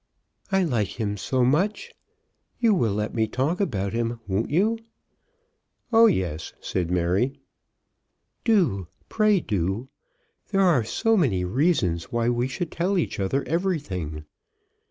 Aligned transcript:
"I 0.51 0.63
like 0.63 0.99
him 0.99 1.15
so 1.15 1.45
much. 1.45 1.93
You 2.57 2.73
will 2.73 2.95
let 2.95 3.13
me 3.13 3.27
talk 3.27 3.61
about 3.61 3.93
him; 3.93 4.19
won't 4.27 4.49
you?" 4.49 4.79
"Oh, 5.93 6.07
yes," 6.07 6.53
said 6.59 6.89
Mary. 6.89 7.39
"Do; 8.43 8.87
pray 9.09 9.39
do. 9.39 9.89
There 10.47 10.61
are 10.61 10.83
so 10.83 11.15
many 11.15 11.45
reasons 11.45 12.11
why 12.11 12.29
we 12.29 12.47
should 12.47 12.71
tell 12.71 12.97
each 12.97 13.19
other 13.19 13.43
everything." 13.47 14.25